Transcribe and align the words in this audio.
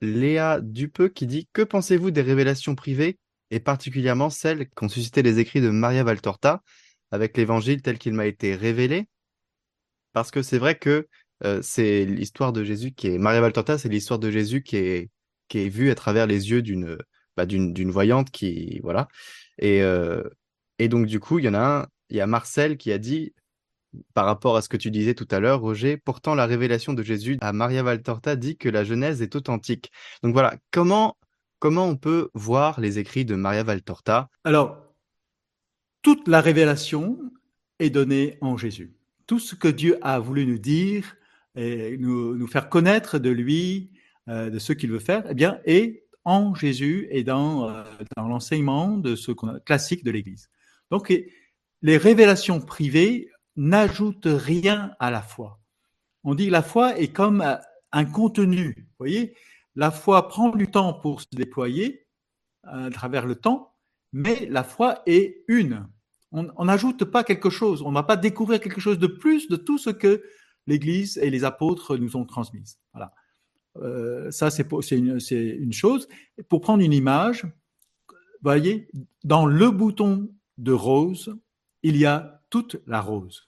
Léa 0.00 0.60
Dupeux 0.60 1.08
qui 1.08 1.26
dit 1.26 1.48
Que 1.52 1.62
pensez-vous 1.62 2.10
des 2.10 2.22
révélations 2.22 2.74
privées 2.74 3.18
et 3.50 3.60
particulièrement 3.60 4.30
celles 4.30 4.68
qu'ont 4.70 4.88
suscité 4.88 5.22
les 5.22 5.38
écrits 5.38 5.60
de 5.60 5.70
Maria 5.70 6.04
Valtorta 6.04 6.62
avec 7.10 7.36
l'évangile 7.36 7.82
tel 7.82 7.98
qu'il 7.98 8.14
m'a 8.14 8.26
été 8.26 8.54
révélé? 8.54 9.06
Parce 10.12 10.30
que 10.30 10.42
c'est 10.42 10.58
vrai 10.58 10.78
que 10.78 11.08
euh, 11.44 11.60
c'est 11.62 12.04
l'histoire 12.04 12.52
de 12.52 12.64
Jésus 12.64 12.92
qui 12.92 13.08
est. 13.08 13.18
Maria 13.18 13.40
Valtorta, 13.40 13.78
c'est 13.78 13.88
l'histoire 13.88 14.18
de 14.18 14.30
Jésus 14.30 14.62
qui 14.62 14.76
est, 14.76 15.10
qui 15.48 15.58
est 15.58 15.68
vue 15.68 15.90
à 15.90 15.94
travers 15.94 16.26
les 16.26 16.50
yeux 16.50 16.62
d'une 16.62 16.98
bah, 17.36 17.46
d'une 17.46 17.90
voyante 17.90 18.30
qui. 18.30 18.80
Voilà. 18.82 19.08
Et, 19.58 19.82
euh, 19.82 20.22
et 20.78 20.88
donc, 20.88 21.06
du 21.06 21.20
coup, 21.20 21.38
il 21.38 21.44
y 21.44 21.48
en 21.48 21.54
a 21.54 21.82
un, 21.82 21.86
il 22.10 22.16
y 22.16 22.20
a 22.20 22.26
Marcel 22.26 22.76
qui 22.76 22.92
a 22.92 22.98
dit 22.98 23.34
par 24.14 24.26
rapport 24.26 24.56
à 24.56 24.62
ce 24.62 24.68
que 24.68 24.76
tu 24.76 24.90
disais 24.90 25.14
tout 25.14 25.28
à 25.30 25.40
l'heure, 25.40 25.60
Roger, 25.60 25.96
pourtant 25.96 26.34
la 26.34 26.46
révélation 26.46 26.92
de 26.92 27.02
Jésus 27.02 27.38
à 27.40 27.52
Maria 27.52 27.82
Valtorta 27.82 28.36
dit 28.36 28.56
que 28.56 28.68
la 28.68 28.84
Genèse 28.84 29.22
est 29.22 29.34
authentique. 29.36 29.90
Donc 30.22 30.32
voilà, 30.32 30.56
comment, 30.70 31.16
comment 31.58 31.86
on 31.86 31.96
peut 31.96 32.30
voir 32.34 32.80
les 32.80 32.98
écrits 32.98 33.24
de 33.24 33.34
Maria 33.34 33.62
Valtorta? 33.62 34.28
Alors, 34.44 34.82
toute 36.02 36.28
la 36.28 36.40
révélation 36.40 37.18
est 37.78 37.90
donnée 37.90 38.38
en 38.40 38.56
Jésus. 38.56 38.94
Tout 39.26 39.38
ce 39.38 39.54
que 39.54 39.68
Dieu 39.68 39.98
a 40.02 40.18
voulu 40.18 40.46
nous 40.46 40.58
dire 40.58 41.16
et 41.56 41.96
nous, 41.98 42.36
nous 42.36 42.46
faire 42.46 42.68
connaître 42.68 43.18
de 43.18 43.30
lui, 43.30 43.90
euh, 44.28 44.50
de 44.50 44.58
ce 44.58 44.72
qu'il 44.72 44.90
veut 44.90 44.98
faire, 44.98 45.24
eh 45.28 45.34
bien, 45.34 45.58
est 45.64 46.04
en 46.24 46.54
Jésus 46.54 47.08
et 47.10 47.24
dans, 47.24 47.68
euh, 47.68 47.82
dans 48.16 48.28
l'enseignement 48.28 48.98
de 48.98 49.16
ce 49.16 49.32
qu'on 49.32 49.58
classique 49.60 50.04
de 50.04 50.10
l'Église. 50.10 50.48
Donc, 50.90 51.12
les 51.82 51.96
révélations 51.96 52.60
privées 52.60 53.28
n'ajoute 53.56 54.26
rien 54.26 54.94
à 54.98 55.10
la 55.10 55.22
foi. 55.22 55.60
On 56.24 56.34
dit 56.34 56.46
que 56.46 56.52
la 56.52 56.62
foi 56.62 56.98
est 56.98 57.12
comme 57.12 57.44
un 57.92 58.04
contenu. 58.04 58.88
Voyez, 58.98 59.34
la 59.74 59.90
foi 59.90 60.28
prend 60.28 60.50
du 60.50 60.68
temps 60.68 60.92
pour 60.94 61.20
se 61.20 61.26
déployer 61.32 62.06
à 62.64 62.90
travers 62.90 63.26
le 63.26 63.36
temps, 63.36 63.74
mais 64.12 64.46
la 64.50 64.64
foi 64.64 65.02
est 65.06 65.44
une. 65.48 65.86
On 66.32 66.64
n'ajoute 66.64 67.04
pas 67.04 67.24
quelque 67.24 67.50
chose, 67.50 67.82
on 67.82 67.90
ne 67.90 67.94
va 67.94 68.02
pas 68.02 68.16
découvrir 68.16 68.60
quelque 68.60 68.80
chose 68.80 68.98
de 68.98 69.06
plus 69.06 69.48
de 69.48 69.56
tout 69.56 69.78
ce 69.78 69.90
que 69.90 70.22
l'Église 70.66 71.18
et 71.18 71.30
les 71.30 71.44
apôtres 71.44 71.96
nous 71.96 72.16
ont 72.16 72.24
transmis. 72.24 72.76
Voilà. 72.92 73.14
Euh, 73.76 74.30
ça, 74.30 74.50
c'est 74.50 74.66
une, 74.90 75.18
une, 75.30 75.72
chose. 75.72 76.08
Pour 76.48 76.60
prendre 76.60 76.82
une 76.82 76.92
image, 76.92 77.46
voyez, 78.42 78.88
dans 79.24 79.46
le 79.46 79.70
bouton 79.70 80.30
de 80.58 80.72
rose, 80.72 81.36
il 81.82 81.96
y 81.96 82.06
a 82.06 82.42
toute 82.50 82.76
la 82.86 83.00
rose. 83.00 83.45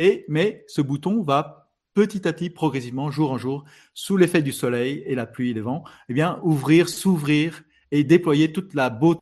Et, 0.00 0.24
mais 0.28 0.64
ce 0.66 0.80
bouton 0.80 1.22
va 1.22 1.70
petit 1.92 2.26
à 2.26 2.32
petit, 2.32 2.48
progressivement, 2.48 3.10
jour 3.10 3.30
en 3.30 3.36
jour, 3.36 3.64
sous 3.92 4.16
l'effet 4.16 4.40
du 4.40 4.50
soleil 4.50 5.02
et 5.04 5.14
la 5.14 5.26
pluie 5.26 5.50
et 5.50 5.54
les 5.54 5.60
vents, 5.60 5.84
eh 6.08 6.14
bien, 6.14 6.40
ouvrir, 6.42 6.88
s'ouvrir 6.88 7.62
et 7.90 8.02
déployer 8.02 8.50
toute 8.50 8.72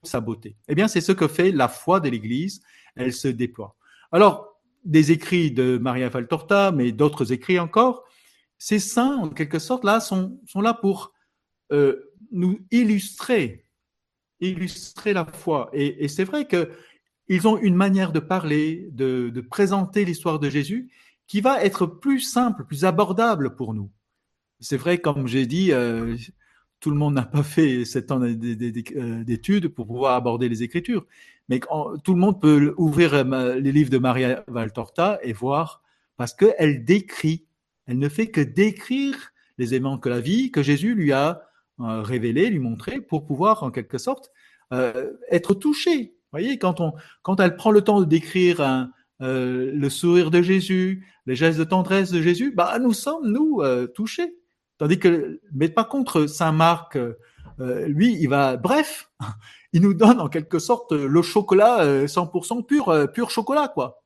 sa 0.04 0.20
beauté. 0.20 0.56
Eh 0.68 0.76
bien, 0.76 0.86
c'est 0.86 1.00
ce 1.00 1.10
que 1.10 1.26
fait 1.26 1.50
la 1.50 1.66
foi 1.66 1.98
de 1.98 2.08
l'Église. 2.08 2.62
Elle 2.94 3.12
se 3.12 3.26
déploie. 3.26 3.74
Alors, 4.12 4.60
des 4.84 5.10
écrits 5.10 5.50
de 5.50 5.78
Maria 5.78 6.08
Valtorta, 6.10 6.70
mais 6.70 6.92
d'autres 6.92 7.32
écrits 7.32 7.58
encore, 7.58 8.04
ces 8.56 8.78
saints, 8.78 9.16
en 9.16 9.30
quelque 9.30 9.58
sorte, 9.58 9.82
là, 9.82 9.98
sont, 9.98 10.38
sont 10.46 10.60
là 10.60 10.74
pour 10.74 11.12
euh, 11.72 12.12
nous 12.30 12.60
illustrer, 12.70 13.64
illustrer 14.38 15.12
la 15.12 15.24
foi. 15.24 15.70
Et 15.72 16.06
c'est 16.06 16.24
vrai 16.24 16.46
que 16.46 16.70
ils 17.28 17.46
ont 17.46 17.58
une 17.58 17.74
manière 17.74 18.12
de 18.12 18.20
parler, 18.20 18.88
de, 18.92 19.30
de 19.30 19.40
présenter 19.40 20.04
l'histoire 20.04 20.38
de 20.38 20.48
Jésus 20.48 20.90
qui 21.28 21.40
va 21.40 21.62
être 21.62 21.86
plus 21.86 22.20
simple, 22.20 22.64
plus 22.64 22.84
abordable 22.84 23.54
pour 23.54 23.74
nous. 23.74 23.90
C'est 24.60 24.78
vrai, 24.78 24.98
comme 24.98 25.28
j'ai 25.28 25.46
dit, 25.46 25.72
euh, 25.72 26.16
tout 26.80 26.90
le 26.90 26.96
monde 26.96 27.14
n'a 27.14 27.22
pas 27.22 27.42
fait 27.42 27.84
sept 27.84 28.10
ans 28.10 28.20
euh, 28.20 29.24
d'études 29.24 29.68
pour 29.68 29.86
pouvoir 29.86 30.14
aborder 30.14 30.48
les 30.48 30.62
Écritures, 30.62 31.06
mais 31.48 31.60
tout 32.02 32.14
le 32.14 32.18
monde 32.18 32.40
peut 32.40 32.74
ouvrir 32.76 33.14
euh, 33.14 33.60
les 33.60 33.72
livres 33.72 33.90
de 33.90 33.98
Maria 33.98 34.42
Valtorta 34.48 35.20
et 35.22 35.32
voir, 35.32 35.82
parce 36.16 36.34
qu'elle 36.34 36.84
décrit, 36.84 37.46
elle 37.86 37.98
ne 37.98 38.08
fait 38.08 38.28
que 38.28 38.40
décrire 38.40 39.32
les 39.58 39.74
éléments 39.74 39.98
que 39.98 40.08
la 40.08 40.20
vie, 40.20 40.50
que 40.50 40.62
Jésus 40.62 40.94
lui 40.94 41.12
a 41.12 41.42
révélé, 41.78 42.50
lui 42.50 42.58
montrer, 42.58 43.00
pour 43.00 43.24
pouvoir, 43.24 43.62
en 43.62 43.70
quelque 43.70 43.98
sorte, 43.98 44.32
être 45.30 45.54
touché 45.54 46.17
voyez, 46.32 46.58
quand, 46.58 46.80
on, 46.80 46.92
quand 47.22 47.40
elle 47.40 47.56
prend 47.56 47.70
le 47.70 47.82
temps 47.82 48.00
de 48.00 48.04
décrire 48.04 48.60
un, 48.60 48.90
euh, 49.20 49.72
le 49.74 49.90
sourire 49.90 50.30
de 50.30 50.42
Jésus, 50.42 51.06
les 51.26 51.34
gestes 51.34 51.58
de 51.58 51.64
tendresse 51.64 52.12
de 52.12 52.22
Jésus, 52.22 52.52
bah, 52.54 52.78
nous 52.78 52.92
sommes, 52.92 53.26
nous, 53.26 53.60
euh, 53.62 53.86
touchés. 53.88 54.36
Tandis 54.78 55.00
que, 55.00 55.40
mais 55.52 55.68
pas 55.68 55.84
contre 55.84 56.26
Saint 56.26 56.52
Marc, 56.52 56.96
euh, 56.96 57.86
lui, 57.88 58.16
il 58.20 58.28
va, 58.28 58.56
bref, 58.56 59.10
il 59.72 59.82
nous 59.82 59.94
donne 59.94 60.20
en 60.20 60.28
quelque 60.28 60.60
sorte 60.60 60.92
le 60.92 61.22
chocolat 61.22 62.06
100% 62.06 62.64
pur, 62.64 63.12
pur 63.12 63.30
chocolat, 63.30 63.68
quoi. 63.68 64.02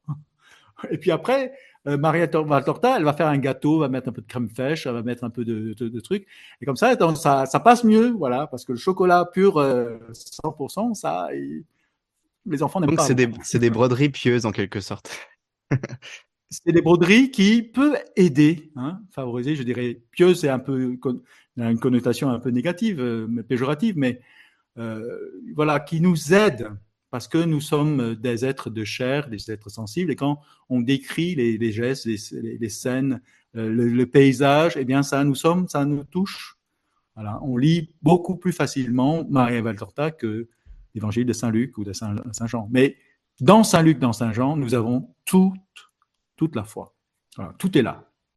Et 0.91 0.97
puis 0.97 1.11
après, 1.11 1.53
Maria 1.84 2.27
Valtorta, 2.27 2.97
elle 2.97 3.05
va 3.05 3.12
faire 3.12 3.28
un 3.28 3.38
gâteau, 3.38 3.78
va 3.81 3.88
mettre 3.88 4.09
un 4.09 4.12
peu 4.12 4.22
de 4.22 4.27
crème 4.27 4.49
fraîche, 4.49 4.87
elle 4.87 4.94
va 4.94 5.03
mettre 5.03 5.25
un 5.25 5.31
peu 5.31 5.44
de, 5.44 5.75
de, 5.75 5.88
de 5.88 6.00
trucs, 6.00 6.27
et 6.61 6.65
comme 6.65 6.77
ça, 6.77 6.97
ça, 7.15 7.47
ça 7.47 7.61
passe 7.61 7.84
mieux, 7.84 8.11
voilà, 8.11 8.47
parce 8.47 8.65
que 8.65 8.72
le 8.72 8.78
chocolat 8.78 9.28
pur 9.32 9.61
100%, 9.61 10.94
ça, 10.94 11.28
les 12.47 12.63
enfants 12.63 12.81
n'aiment 12.81 12.97
pas. 12.97 13.05
C'est 13.05 13.15
des, 13.15 13.27
des, 13.27 13.71
broderies 13.71 14.11
pieuses 14.11 14.47
en 14.47 14.53
quelque 14.53 14.81
sorte. 14.81 15.19
c'est 16.51 16.73
des 16.73 16.83
broderies 16.83 17.31
qui 17.31 17.63
peuvent 17.63 17.99
aider, 18.17 18.73
hein, 18.77 19.01
favoriser, 19.11 19.57
je 19.57 19.63
dirais, 19.63 20.03
pieuse, 20.11 20.41
c'est 20.41 20.49
un 20.49 20.59
peu 20.59 20.97
une 21.57 21.79
connotation 21.79 22.31
un 22.31 22.41
peu 22.41 22.51
négative, 22.51 23.01
euh, 23.01 23.43
péjorative, 23.49 23.97
mais 23.97 24.21
euh, 24.79 25.03
voilà, 25.55 25.81
qui 25.81 26.01
nous 26.01 26.33
aident 26.33 26.71
parce 27.11 27.29
que 27.29 27.39
nous 27.39 27.61
sommes 27.61 28.15
des 28.15 28.47
êtres 28.47 28.71
de 28.71 28.85
chair, 28.85 29.29
des 29.29 29.51
êtres 29.51 29.69
sensibles, 29.69 30.11
et 30.11 30.17
quand 30.17 30.41
on 30.71 30.81
décrit 30.81 31.35
les, 31.35 31.59
les 31.59 31.71
gestes, 31.71 32.07
les, 32.07 32.17
les 32.59 32.69
scènes, 32.71 33.21
euh, 33.55 33.69
le, 33.69 34.07
paysage, 34.07 34.79
eh 34.79 34.85
bien 34.85 35.03
ça 35.03 35.23
nous 35.25 35.35
sommes, 35.35 35.69
ça 35.69 35.85
nous 35.85 36.05
touche. 36.05 36.57
Voilà, 37.15 37.39
on 37.43 37.59
lit 37.59 37.95
beaucoup 38.01 38.37
plus 38.37 38.53
facilement 38.53 39.27
Maria 39.29 39.61
Valtorta 39.61 40.11
que 40.11 40.49
l'évangile 40.95 41.27
de 41.27 41.33
Saint 41.33 41.51
Luc 41.51 41.79
ou 41.79 41.85
de 41.85 41.93
Saint, 41.93 42.15
Jean. 42.47 42.69
Mais 42.71 42.97
dans 43.41 43.65
Saint 43.65 43.83
Luc, 43.83 43.99
dans 43.99 44.13
Saint 44.13 44.33
Jean, 44.33 44.57
nous 44.57 44.75
avons 44.75 45.15
toute, 45.25 45.59
toute 46.37 46.55
la 46.55 46.65
foi. 46.65 46.95
tout 47.59 47.77
est 47.77 47.83
là. 47.83 48.12